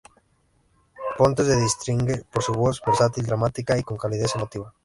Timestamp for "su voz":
2.41-2.81